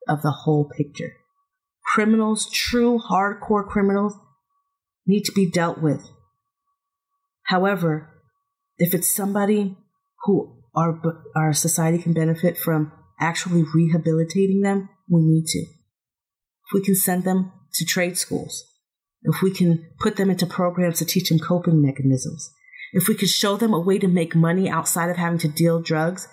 of 0.09 0.23
the 0.23 0.31
whole 0.31 0.71
picture. 0.77 1.13
Criminals, 1.95 2.51
true 2.51 2.99
hardcore 2.99 3.67
criminals, 3.67 4.15
need 5.07 5.25
to 5.25 5.33
be 5.33 5.51
dealt 5.51 5.79
with. 5.79 6.09
However, 7.45 8.09
if 8.79 8.95
it's 8.95 9.15
somebody 9.15 9.77
who 10.25 10.63
our, 10.75 11.01
our 11.37 11.53
society 11.53 11.99
can 11.99 12.15
benefit 12.15 12.57
from 12.57 12.93
actually 13.21 13.65
rehabilitating 13.75 14.63
them, 14.63 14.89
we 15.09 15.21
need 15.23 15.47
to. 15.47 15.59
If 15.61 16.73
we 16.73 16.83
can 16.83 16.95
send 16.95 17.25
them 17.25 17.53
to 17.75 17.85
trade 17.85 18.17
schools, 18.17 18.65
if 19.23 19.43
we 19.43 19.53
can 19.53 19.91
put 20.01 20.17
them 20.17 20.31
into 20.31 20.47
programs 20.47 20.99
to 20.99 21.05
teach 21.05 21.29
them 21.29 21.39
coping 21.39 21.83
mechanisms, 21.83 22.51
if 22.93 23.09
we 23.09 23.15
could 23.15 23.29
show 23.29 23.57
them 23.57 23.73
a 23.73 23.81
way 23.81 23.99
to 23.99 24.09
make 24.09 24.35
money 24.35 24.69
outside 24.69 25.11
of 25.11 25.17
having 25.17 25.39
to 25.39 25.49
deal 25.49 25.81
drugs 25.81 26.29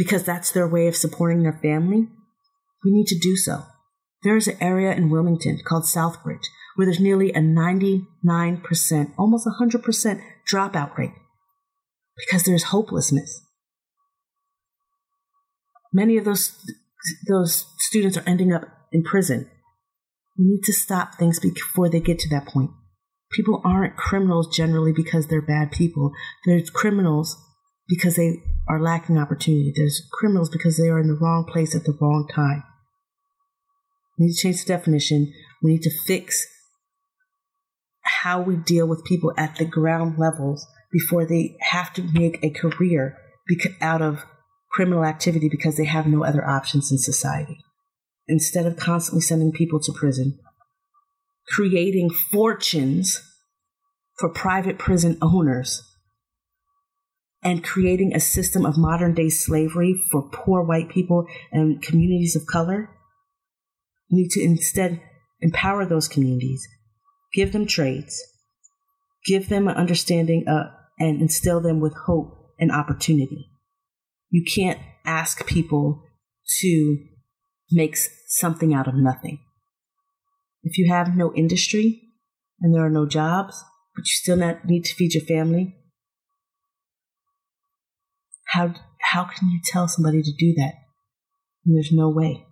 because 0.00 0.24
that's 0.24 0.50
their 0.50 0.66
way 0.66 0.88
of 0.88 0.96
supporting 0.96 1.42
their 1.42 1.60
family, 1.62 2.08
we 2.82 2.90
need 2.90 3.06
to 3.06 3.18
do 3.18 3.36
so. 3.36 3.64
There 4.22 4.34
is 4.34 4.48
an 4.48 4.56
area 4.58 4.94
in 4.94 5.10
Wilmington 5.10 5.60
called 5.62 5.84
Southbridge 5.84 6.46
where 6.74 6.86
there's 6.86 6.98
nearly 6.98 7.32
a 7.32 7.40
99%, 7.40 8.06
almost 9.18 9.46
100% 9.46 10.22
dropout 10.50 10.96
rate 10.96 11.12
because 12.16 12.44
there's 12.44 12.62
hopelessness. 12.64 13.42
Many 15.92 16.16
of 16.16 16.24
those, 16.24 16.56
those 17.28 17.66
students 17.76 18.16
are 18.16 18.26
ending 18.26 18.54
up 18.54 18.62
in 18.92 19.02
prison. 19.02 19.50
We 20.38 20.46
need 20.46 20.62
to 20.62 20.72
stop 20.72 21.16
things 21.16 21.38
before 21.38 21.90
they 21.90 22.00
get 22.00 22.18
to 22.20 22.28
that 22.30 22.46
point. 22.46 22.70
People 23.32 23.60
aren't 23.66 23.96
criminals 23.96 24.56
generally 24.56 24.94
because 24.94 25.26
they're 25.26 25.42
bad 25.42 25.72
people. 25.72 26.12
They're 26.46 26.62
criminals 26.72 27.36
because 27.86 28.16
they 28.16 28.42
are 28.70 28.80
lacking 28.80 29.18
opportunity. 29.18 29.72
There's 29.74 30.00
criminals 30.12 30.48
because 30.48 30.76
they 30.76 30.88
are 30.88 31.00
in 31.00 31.08
the 31.08 31.18
wrong 31.20 31.44
place 31.44 31.74
at 31.74 31.84
the 31.84 31.96
wrong 32.00 32.28
time. 32.32 32.62
We 34.16 34.26
need 34.26 34.34
to 34.34 34.42
change 34.42 34.64
the 34.64 34.68
definition. 34.68 35.32
We 35.60 35.72
need 35.72 35.82
to 35.82 35.90
fix 36.06 36.46
how 38.22 38.40
we 38.40 38.54
deal 38.54 38.86
with 38.86 39.04
people 39.04 39.32
at 39.36 39.56
the 39.56 39.64
ground 39.64 40.18
levels 40.18 40.64
before 40.92 41.26
they 41.26 41.56
have 41.60 41.92
to 41.94 42.02
make 42.02 42.38
a 42.44 42.50
career 42.50 43.16
out 43.80 44.00
of 44.00 44.24
criminal 44.70 45.04
activity 45.04 45.48
because 45.48 45.76
they 45.76 45.86
have 45.86 46.06
no 46.06 46.24
other 46.24 46.46
options 46.46 46.92
in 46.92 46.98
society. 46.98 47.58
Instead 48.28 48.66
of 48.66 48.76
constantly 48.76 49.20
sending 49.20 49.50
people 49.50 49.80
to 49.80 49.92
prison, 49.92 50.38
creating 51.48 52.10
fortunes 52.10 53.20
for 54.20 54.28
private 54.28 54.78
prison 54.78 55.18
owners, 55.20 55.82
and 57.42 57.64
creating 57.64 58.14
a 58.14 58.20
system 58.20 58.66
of 58.66 58.76
modern 58.76 59.14
day 59.14 59.28
slavery 59.28 59.94
for 60.10 60.28
poor 60.30 60.62
white 60.62 60.88
people 60.88 61.26
and 61.50 61.82
communities 61.82 62.36
of 62.36 62.46
color, 62.46 62.90
we 64.10 64.22
need 64.22 64.30
to 64.30 64.42
instead 64.42 65.00
empower 65.40 65.86
those 65.86 66.08
communities, 66.08 66.66
give 67.32 67.52
them 67.52 67.66
trades, 67.66 68.22
give 69.24 69.48
them 69.48 69.68
an 69.68 69.76
understanding 69.76 70.44
of, 70.46 70.66
and 70.98 71.20
instill 71.20 71.60
them 71.60 71.80
with 71.80 71.94
hope 72.06 72.52
and 72.58 72.70
opportunity. 72.70 73.50
You 74.28 74.44
can't 74.44 74.78
ask 75.04 75.46
people 75.46 76.02
to 76.60 76.98
make 77.70 77.96
something 78.26 78.74
out 78.74 78.86
of 78.86 78.94
nothing. 78.94 79.38
If 80.62 80.76
you 80.76 80.92
have 80.92 81.16
no 81.16 81.32
industry 81.34 82.02
and 82.60 82.74
there 82.74 82.84
are 82.84 82.90
no 82.90 83.06
jobs, 83.06 83.64
but 83.94 84.02
you 84.02 84.12
still 84.12 84.36
not 84.36 84.66
need 84.66 84.84
to 84.84 84.94
feed 84.94 85.14
your 85.14 85.24
family, 85.24 85.76
how, 88.50 88.74
how 89.00 89.24
can 89.24 89.48
you 89.48 89.60
tell 89.64 89.88
somebody 89.88 90.22
to 90.22 90.32
do 90.38 90.54
that? 90.54 90.74
And 91.64 91.76
there's 91.76 91.92
no 91.92 92.08
way. 92.08 92.46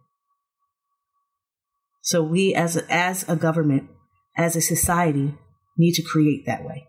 So 2.02 2.22
we 2.22 2.54
as 2.54 2.76
a, 2.76 2.92
as 2.92 3.28
a 3.28 3.36
government, 3.36 3.90
as 4.36 4.56
a 4.56 4.60
society, 4.60 5.34
need 5.76 5.92
to 5.94 6.02
create 6.02 6.46
that 6.46 6.64
way. 6.64 6.86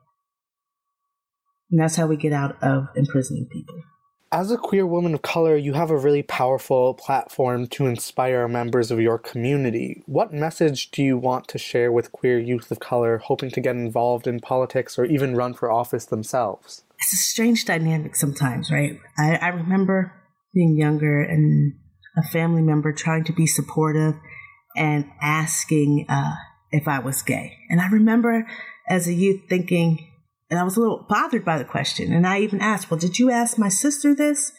And 1.71 1.79
that's 1.79 1.95
how 1.95 2.07
we 2.07 2.17
get 2.17 2.33
out 2.33 2.61
of 2.63 2.87
imprisoning 2.95 3.47
people. 3.51 3.75
As 4.31 4.51
a 4.51 4.57
queer 4.57 4.85
woman 4.85 5.15
of 5.15 5.23
color, 5.23 5.57
you 5.57 5.73
have 5.73 5.89
a 5.89 5.97
really 5.97 6.21
powerful 6.21 6.93
platform 6.93 7.65
to 7.67 7.87
inspire 7.87 8.47
members 8.47 8.91
of 8.91 9.01
your 9.01 9.17
community. 9.17 10.03
What 10.05 10.31
message 10.31 10.91
do 10.91 11.01
you 11.01 11.17
want 11.17 11.47
to 11.47 11.57
share 11.57 11.91
with 11.91 12.11
queer 12.11 12.37
youth 12.37 12.69
of 12.69 12.79
color 12.79 13.17
hoping 13.17 13.49
to 13.51 13.61
get 13.61 13.75
involved 13.75 14.27
in 14.27 14.39
politics 14.39 14.99
or 14.99 15.05
even 15.05 15.35
run 15.35 15.55
for 15.55 15.71
office 15.71 16.05
themselves? 16.05 16.83
It's 16.99 17.13
a 17.13 17.17
strange 17.17 17.65
dynamic 17.65 18.15
sometimes, 18.15 18.71
right? 18.71 18.99
I, 19.17 19.35
I 19.35 19.47
remember 19.49 20.13
being 20.53 20.77
younger 20.77 21.21
and 21.21 21.73
a 22.17 22.23
family 22.23 22.61
member 22.61 22.91
trying 22.91 23.23
to 23.25 23.33
be 23.33 23.47
supportive 23.47 24.15
and 24.75 25.05
asking 25.21 26.05
uh, 26.09 26.35
if 26.71 26.87
I 26.87 26.99
was 26.99 27.21
gay. 27.21 27.57
And 27.69 27.79
I 27.79 27.89
remember 27.89 28.45
as 28.87 29.07
a 29.07 29.13
youth 29.13 29.41
thinking, 29.47 30.07
and 30.49 30.59
I 30.59 30.63
was 30.63 30.77
a 30.77 30.79
little 30.79 31.05
bothered 31.07 31.45
by 31.45 31.57
the 31.57 31.65
question. 31.65 32.11
And 32.11 32.25
I 32.25 32.39
even 32.39 32.59
asked, 32.59 32.89
well, 32.89 32.99
did 32.99 33.19
you 33.19 33.29
ask 33.29 33.57
my 33.57 33.69
sister 33.69 34.15
this? 34.15 34.51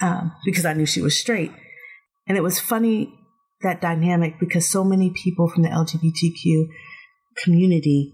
Um, 0.00 0.32
because 0.44 0.66
I 0.66 0.74
knew 0.74 0.86
she 0.86 1.00
was 1.00 1.18
straight. 1.18 1.52
And 2.26 2.36
it 2.36 2.42
was 2.42 2.60
funny, 2.60 3.18
that 3.62 3.80
dynamic, 3.80 4.38
because 4.38 4.68
so 4.68 4.84
many 4.84 5.10
people 5.10 5.48
from 5.48 5.62
the 5.62 5.68
LGBTQ 5.68 6.66
community 7.42 8.12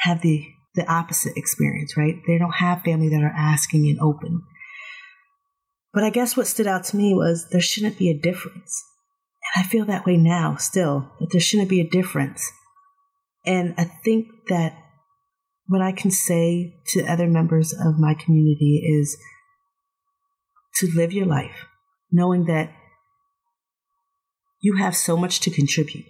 have 0.00 0.22
the, 0.22 0.46
the 0.76 0.90
opposite 0.90 1.36
experience, 1.36 1.96
right? 1.96 2.20
They 2.26 2.38
don't 2.38 2.56
have 2.56 2.82
family 2.82 3.08
that 3.08 3.22
are 3.22 3.34
asking 3.36 3.86
and 3.86 3.98
open. 4.00 4.42
But 5.92 6.04
I 6.04 6.10
guess 6.10 6.36
what 6.36 6.46
stood 6.46 6.66
out 6.66 6.84
to 6.84 6.96
me 6.96 7.14
was 7.14 7.48
there 7.50 7.60
shouldn't 7.60 7.98
be 7.98 8.10
a 8.10 8.18
difference. 8.18 8.84
And 9.54 9.64
I 9.64 9.68
feel 9.68 9.84
that 9.86 10.06
way 10.06 10.16
now 10.16 10.56
still, 10.56 11.10
that 11.20 11.30
there 11.32 11.40
shouldn't 11.40 11.70
be 11.70 11.80
a 11.80 11.88
difference. 11.88 12.52
And 13.44 13.74
I 13.78 13.84
think 13.84 14.28
that 14.48 14.76
what 15.66 15.82
I 15.82 15.92
can 15.92 16.10
say 16.10 16.74
to 16.88 17.04
other 17.06 17.26
members 17.26 17.72
of 17.72 17.98
my 17.98 18.14
community 18.14 18.82
is 18.84 19.16
to 20.76 20.88
live 20.94 21.12
your 21.12 21.26
life 21.26 21.66
knowing 22.12 22.44
that 22.44 22.72
you 24.60 24.76
have 24.76 24.96
so 24.96 25.16
much 25.16 25.40
to 25.40 25.50
contribute 25.50 26.06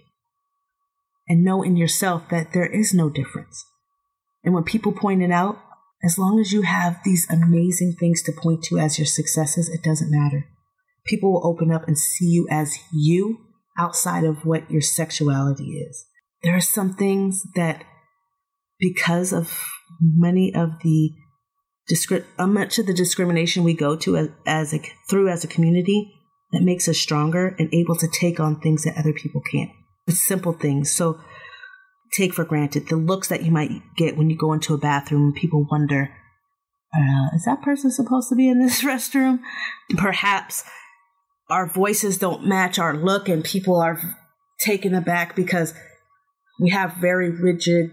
and 1.27 1.43
know 1.43 1.63
in 1.63 1.75
yourself 1.75 2.29
that 2.29 2.53
there 2.53 2.65
is 2.65 2.93
no 2.93 3.09
difference. 3.09 3.65
And 4.43 4.53
when 4.53 4.63
people 4.63 4.91
point 4.91 5.21
it 5.21 5.31
out, 5.31 5.57
as 6.03 6.17
long 6.17 6.39
as 6.39 6.53
you 6.53 6.61
have 6.61 6.99
these 7.03 7.27
amazing 7.29 7.95
things 7.99 8.21
to 8.23 8.31
point 8.31 8.63
to 8.65 8.77
as 8.77 8.99
your 8.99 9.05
successes, 9.05 9.69
it 9.69 9.83
doesn't 9.83 10.11
matter. 10.11 10.45
People 11.05 11.33
will 11.33 11.47
open 11.47 11.71
up 11.71 11.87
and 11.87 11.97
see 11.97 12.25
you 12.25 12.47
as 12.51 12.77
you 12.93 13.39
outside 13.77 14.23
of 14.23 14.45
what 14.45 14.69
your 14.69 14.81
sexuality 14.81 15.79
is. 15.79 16.05
There 16.43 16.55
are 16.55 16.61
some 16.61 16.93
things 16.93 17.43
that 17.55 17.83
because 18.79 19.33
of 19.33 19.59
many 19.99 20.53
of 20.53 20.81
the 20.83 21.11
uh, 22.37 22.47
much 22.47 22.79
of 22.79 22.85
the 22.85 22.93
discrimination 22.93 23.63
we 23.63 23.73
go 23.73 23.95
to 23.95 24.17
as, 24.17 24.29
as 24.45 24.73
a 24.73 24.81
through 25.09 25.29
as 25.29 25.43
a 25.43 25.47
community 25.47 26.13
that 26.51 26.61
makes 26.61 26.87
us 26.87 26.97
stronger 26.97 27.55
and 27.59 27.73
able 27.73 27.95
to 27.95 28.07
take 28.07 28.39
on 28.39 28.59
things 28.59 28.83
that 28.83 28.97
other 28.97 29.13
people 29.13 29.41
can't. 29.51 29.71
It's 30.05 30.21
simple 30.21 30.53
things. 30.53 30.91
So 30.91 31.19
take 32.17 32.33
for 32.33 32.43
granted 32.43 32.87
the 32.87 32.95
looks 32.95 33.27
that 33.27 33.43
you 33.43 33.51
might 33.51 33.71
get 33.95 34.17
when 34.17 34.29
you 34.29 34.37
go 34.37 34.53
into 34.53 34.73
a 34.73 34.77
bathroom 34.77 35.33
people 35.33 35.65
wonder, 35.69 36.09
uh, 36.95 37.35
is 37.35 37.45
that 37.45 37.61
person 37.61 37.91
supposed 37.91 38.29
to 38.29 38.35
be 38.35 38.49
in 38.49 38.59
this 38.59 38.81
restroom? 38.83 39.39
Perhaps 39.97 40.63
our 41.49 41.67
voices 41.67 42.17
don't 42.17 42.45
match 42.45 42.79
our 42.79 42.95
look 42.95 43.29
and 43.29 43.43
people 43.43 43.77
are 43.77 43.99
taken 44.59 44.93
aback 44.95 45.35
because 45.35 45.73
we 46.59 46.69
have 46.69 46.95
very 46.99 47.29
rigid 47.29 47.91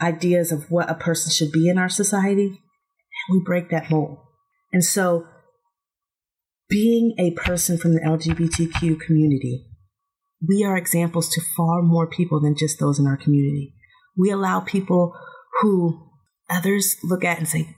ideas 0.00 0.52
of 0.52 0.70
what 0.70 0.90
a 0.90 0.94
person 0.94 1.32
should 1.32 1.52
be 1.52 1.68
in 1.68 1.78
our 1.78 1.88
society, 1.88 2.46
and 2.46 3.30
we 3.30 3.40
break 3.44 3.70
that 3.70 3.90
mold. 3.90 4.18
And 4.72 4.84
so 4.84 5.26
being 6.68 7.14
a 7.18 7.30
person 7.32 7.78
from 7.78 7.94
the 7.94 8.00
LGBTQ 8.00 9.00
community, 9.00 9.66
we 10.40 10.64
are 10.64 10.76
examples 10.76 11.28
to 11.30 11.40
far 11.56 11.82
more 11.82 12.06
people 12.06 12.40
than 12.40 12.56
just 12.56 12.78
those 12.78 12.98
in 12.98 13.06
our 13.06 13.16
community. 13.16 13.74
We 14.16 14.30
allow 14.30 14.60
people 14.60 15.14
who 15.60 16.10
others 16.50 16.96
look 17.02 17.24
at 17.24 17.38
and 17.38 17.48
say, 17.48 17.74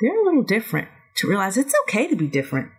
they're 0.00 0.20
a 0.20 0.24
little 0.24 0.42
different 0.42 0.88
to 1.16 1.28
realize 1.28 1.56
it's 1.56 1.74
okay 1.84 2.08
to 2.08 2.16
be 2.16 2.26
different. 2.26 2.70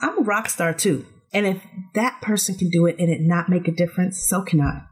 I'm 0.00 0.18
a 0.18 0.22
rock 0.22 0.48
star 0.48 0.72
too. 0.74 1.06
And 1.32 1.46
if 1.46 1.62
that 1.94 2.20
person 2.20 2.56
can 2.56 2.68
do 2.68 2.86
it 2.86 2.96
and 2.98 3.08
it 3.08 3.20
not 3.20 3.48
make 3.48 3.66
a 3.68 3.72
difference, 3.72 4.26
so 4.26 4.42
can 4.42 4.60
I. 4.60 4.82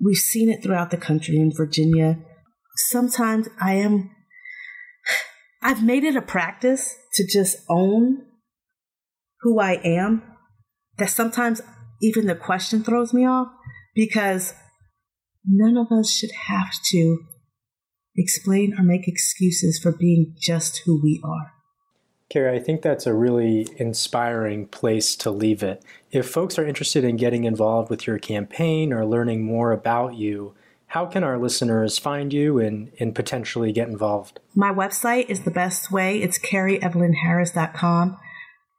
We've 0.00 0.16
seen 0.16 0.50
it 0.50 0.62
throughout 0.62 0.90
the 0.90 0.96
country 0.96 1.36
in 1.36 1.52
Virginia. 1.56 2.18
Sometimes 2.76 3.48
I 3.62 3.74
am, 3.74 4.10
I've 5.62 5.82
made 5.82 6.04
it 6.04 6.16
a 6.16 6.22
practice 6.22 6.96
to 7.14 7.26
just 7.26 7.58
own 7.70 8.26
who 9.40 9.58
I 9.60 9.80
am. 9.84 10.22
That 10.98 11.10
sometimes 11.10 11.60
even 12.04 12.26
the 12.26 12.34
question 12.34 12.84
throws 12.84 13.14
me 13.14 13.26
off 13.26 13.48
because 13.94 14.54
none 15.44 15.76
of 15.76 15.90
us 15.90 16.10
should 16.10 16.32
have 16.48 16.70
to 16.90 17.18
explain 18.16 18.74
or 18.78 18.82
make 18.82 19.08
excuses 19.08 19.78
for 19.82 19.90
being 19.90 20.36
just 20.38 20.82
who 20.84 21.00
we 21.02 21.20
are. 21.24 21.52
Kerri, 22.30 22.54
I 22.54 22.58
think 22.58 22.82
that's 22.82 23.06
a 23.06 23.14
really 23.14 23.66
inspiring 23.76 24.66
place 24.66 25.14
to 25.16 25.30
leave 25.30 25.62
it. 25.62 25.84
If 26.10 26.28
folks 26.28 26.58
are 26.58 26.66
interested 26.66 27.04
in 27.04 27.16
getting 27.16 27.44
involved 27.44 27.90
with 27.90 28.06
your 28.06 28.18
campaign 28.18 28.92
or 28.92 29.04
learning 29.04 29.44
more 29.44 29.72
about 29.72 30.14
you, 30.14 30.54
how 30.86 31.06
can 31.06 31.24
our 31.24 31.38
listeners 31.38 31.98
find 31.98 32.32
you 32.32 32.58
and, 32.58 32.92
and 33.00 33.14
potentially 33.14 33.72
get 33.72 33.88
involved? 33.88 34.40
My 34.54 34.72
website 34.72 35.28
is 35.28 35.40
the 35.40 35.50
best 35.50 35.90
way. 35.90 36.22
It's 36.22 36.38
kerrievelynharris.com. 36.38 38.16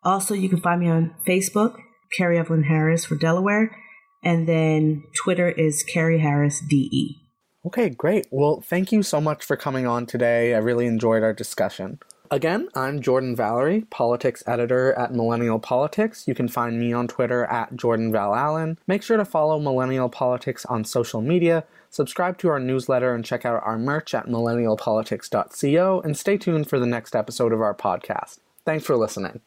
Also, 0.03 0.33
you 0.33 0.49
can 0.49 0.61
find 0.61 0.81
me 0.81 0.89
on 0.89 1.15
Facebook, 1.27 1.77
Kerri 2.17 2.37
Evelyn 2.37 2.63
Harris 2.63 3.05
for 3.05 3.15
Delaware, 3.15 3.75
and 4.23 4.47
then 4.47 5.03
Twitter 5.23 5.49
is 5.49 5.83
Kerri 5.83 6.19
Harris 6.19 6.61
DE. 6.69 7.17
Okay, 7.65 7.89
great. 7.89 8.27
Well, 8.31 8.61
thank 8.61 8.91
you 8.91 9.01
so 9.01 9.19
much 9.19 9.43
for 9.43 9.55
coming 9.55 9.87
on 9.87 10.05
today. 10.05 10.53
I 10.53 10.59
really 10.59 10.85
enjoyed 10.85 11.23
our 11.23 11.33
discussion. 11.33 11.99
Again, 12.31 12.69
I'm 12.75 13.01
Jordan 13.01 13.35
Valerie, 13.35 13.85
politics 13.91 14.43
editor 14.47 14.93
at 14.93 15.13
Millennial 15.13 15.59
Politics. 15.59 16.27
You 16.27 16.33
can 16.33 16.47
find 16.47 16.79
me 16.79 16.91
on 16.91 17.07
Twitter 17.07 17.45
at 17.45 17.75
Jordan 17.75 18.11
Val 18.11 18.33
Allen. 18.33 18.79
Make 18.87 19.03
sure 19.03 19.17
to 19.17 19.25
follow 19.25 19.59
Millennial 19.59 20.09
Politics 20.09 20.65
on 20.65 20.83
social 20.85 21.21
media, 21.21 21.65
subscribe 21.89 22.37
to 22.39 22.49
our 22.49 22.59
newsletter, 22.59 23.13
and 23.13 23.23
check 23.23 23.45
out 23.45 23.61
our 23.63 23.77
merch 23.77 24.13
at 24.13 24.25
millennialpolitics.co, 24.25 26.01
and 26.01 26.17
stay 26.17 26.37
tuned 26.37 26.67
for 26.67 26.79
the 26.79 26.87
next 26.87 27.15
episode 27.15 27.53
of 27.53 27.61
our 27.61 27.75
podcast. 27.75 28.39
Thanks 28.65 28.85
for 28.85 28.95
listening. 28.97 29.41